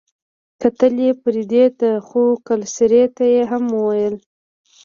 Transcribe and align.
کتل 0.61 0.93
يې 1.05 1.11
فريدې 1.21 1.65
ته 1.79 1.89
خو 2.07 2.23
کلسري 2.47 3.03
ته 3.15 3.23
يې 3.33 3.41
هم 3.51 3.63
وويل. 3.77 4.15